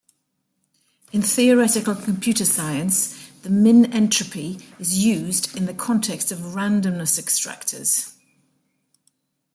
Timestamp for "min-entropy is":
3.51-4.97